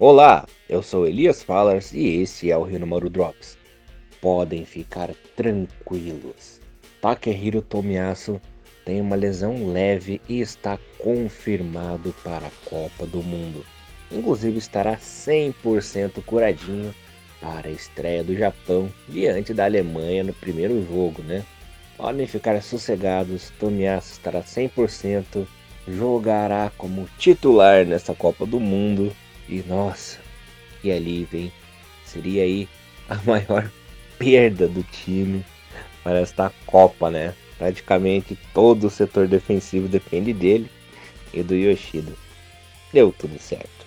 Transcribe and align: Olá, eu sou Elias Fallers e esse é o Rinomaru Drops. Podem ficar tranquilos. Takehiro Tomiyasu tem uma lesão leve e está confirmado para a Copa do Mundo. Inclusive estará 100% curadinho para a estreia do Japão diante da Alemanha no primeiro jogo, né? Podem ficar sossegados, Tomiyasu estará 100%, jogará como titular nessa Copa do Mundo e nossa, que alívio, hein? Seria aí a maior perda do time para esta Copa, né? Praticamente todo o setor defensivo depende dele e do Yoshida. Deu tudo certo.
Olá, 0.00 0.46
eu 0.68 0.80
sou 0.80 1.08
Elias 1.08 1.42
Fallers 1.42 1.92
e 1.92 2.22
esse 2.22 2.52
é 2.52 2.56
o 2.56 2.62
Rinomaru 2.62 3.10
Drops. 3.10 3.58
Podem 4.20 4.64
ficar 4.64 5.10
tranquilos. 5.34 6.60
Takehiro 7.02 7.60
Tomiyasu 7.60 8.40
tem 8.84 9.00
uma 9.00 9.16
lesão 9.16 9.66
leve 9.72 10.20
e 10.28 10.40
está 10.40 10.78
confirmado 10.98 12.14
para 12.22 12.46
a 12.46 12.70
Copa 12.70 13.06
do 13.06 13.20
Mundo. 13.24 13.66
Inclusive 14.12 14.58
estará 14.58 14.96
100% 14.96 16.22
curadinho 16.24 16.94
para 17.40 17.66
a 17.66 17.72
estreia 17.72 18.22
do 18.22 18.36
Japão 18.36 18.88
diante 19.08 19.52
da 19.52 19.64
Alemanha 19.64 20.22
no 20.22 20.32
primeiro 20.32 20.80
jogo, 20.86 21.24
né? 21.24 21.44
Podem 21.96 22.28
ficar 22.28 22.62
sossegados, 22.62 23.50
Tomiyasu 23.58 24.12
estará 24.12 24.44
100%, 24.44 25.44
jogará 25.88 26.70
como 26.78 27.08
titular 27.18 27.84
nessa 27.84 28.14
Copa 28.14 28.46
do 28.46 28.60
Mundo 28.60 29.12
e 29.48 29.62
nossa, 29.66 30.18
que 30.80 30.92
alívio, 30.92 31.40
hein? 31.40 31.52
Seria 32.04 32.42
aí 32.42 32.68
a 33.08 33.16
maior 33.24 33.70
perda 34.18 34.68
do 34.68 34.82
time 34.82 35.44
para 36.04 36.20
esta 36.20 36.52
Copa, 36.66 37.10
né? 37.10 37.34
Praticamente 37.56 38.38
todo 38.54 38.86
o 38.86 38.90
setor 38.90 39.26
defensivo 39.26 39.88
depende 39.88 40.32
dele 40.32 40.70
e 41.32 41.42
do 41.42 41.54
Yoshida. 41.54 42.12
Deu 42.92 43.12
tudo 43.12 43.38
certo. 43.40 43.86